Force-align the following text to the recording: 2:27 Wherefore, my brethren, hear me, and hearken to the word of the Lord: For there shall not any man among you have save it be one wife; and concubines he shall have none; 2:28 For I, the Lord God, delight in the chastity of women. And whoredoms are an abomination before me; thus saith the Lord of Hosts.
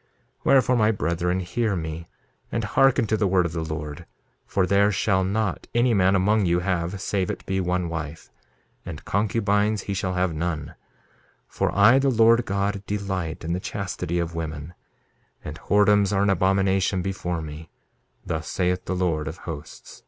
2:27 0.00 0.06
Wherefore, 0.44 0.76
my 0.76 0.90
brethren, 0.92 1.40
hear 1.40 1.76
me, 1.76 2.06
and 2.50 2.64
hearken 2.64 3.06
to 3.06 3.18
the 3.18 3.26
word 3.26 3.44
of 3.44 3.52
the 3.52 3.62
Lord: 3.62 4.06
For 4.46 4.64
there 4.66 4.90
shall 4.90 5.22
not 5.24 5.66
any 5.74 5.92
man 5.92 6.14
among 6.14 6.46
you 6.46 6.60
have 6.60 6.98
save 7.02 7.30
it 7.30 7.44
be 7.44 7.60
one 7.60 7.90
wife; 7.90 8.30
and 8.86 9.04
concubines 9.04 9.82
he 9.82 9.92
shall 9.92 10.14
have 10.14 10.32
none; 10.34 10.68
2:28 11.48 11.48
For 11.48 11.74
I, 11.76 11.98
the 11.98 12.08
Lord 12.08 12.46
God, 12.46 12.82
delight 12.86 13.44
in 13.44 13.52
the 13.52 13.60
chastity 13.60 14.18
of 14.18 14.34
women. 14.34 14.72
And 15.44 15.58
whoredoms 15.58 16.16
are 16.16 16.22
an 16.22 16.30
abomination 16.30 17.02
before 17.02 17.42
me; 17.42 17.68
thus 18.24 18.48
saith 18.48 18.86
the 18.86 18.96
Lord 18.96 19.28
of 19.28 19.36
Hosts. 19.44 20.04